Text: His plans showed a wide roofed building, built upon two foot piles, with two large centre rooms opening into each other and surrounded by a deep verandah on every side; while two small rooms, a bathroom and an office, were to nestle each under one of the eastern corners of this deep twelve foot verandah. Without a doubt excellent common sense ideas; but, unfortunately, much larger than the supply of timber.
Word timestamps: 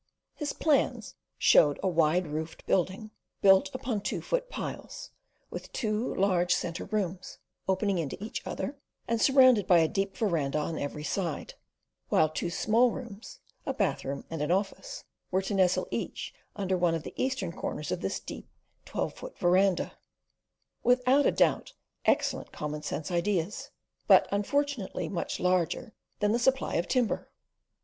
His 0.33 0.51
plans 0.51 1.13
showed 1.37 1.79
a 1.83 1.87
wide 1.87 2.25
roofed 2.25 2.65
building, 2.65 3.11
built 3.43 3.69
upon 3.75 4.01
two 4.01 4.19
foot 4.19 4.49
piles, 4.49 5.11
with 5.51 5.71
two 5.73 6.15
large 6.15 6.55
centre 6.55 6.85
rooms 6.85 7.37
opening 7.67 7.99
into 7.99 8.17
each 8.23 8.41
other 8.47 8.79
and 9.07 9.21
surrounded 9.21 9.67
by 9.67 9.77
a 9.77 9.87
deep 9.87 10.17
verandah 10.17 10.57
on 10.57 10.79
every 10.79 11.03
side; 11.03 11.53
while 12.09 12.29
two 12.29 12.49
small 12.49 12.89
rooms, 12.89 13.41
a 13.63 13.75
bathroom 13.75 14.25
and 14.31 14.41
an 14.41 14.49
office, 14.49 15.03
were 15.29 15.43
to 15.43 15.53
nestle 15.53 15.87
each 15.91 16.33
under 16.55 16.75
one 16.75 16.95
of 16.95 17.03
the 17.03 17.13
eastern 17.15 17.51
corners 17.51 17.91
of 17.91 18.01
this 18.01 18.19
deep 18.19 18.49
twelve 18.85 19.13
foot 19.13 19.37
verandah. 19.37 19.99
Without 20.81 21.27
a 21.27 21.31
doubt 21.31 21.73
excellent 22.05 22.51
common 22.51 22.81
sense 22.81 23.11
ideas; 23.11 23.69
but, 24.07 24.27
unfortunately, 24.31 25.07
much 25.07 25.39
larger 25.39 25.93
than 26.21 26.31
the 26.31 26.39
supply 26.39 26.73
of 26.77 26.87
timber. 26.87 27.29